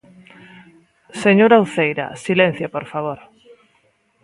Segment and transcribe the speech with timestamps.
[1.23, 3.19] Señora Uceira, silencio, por favor.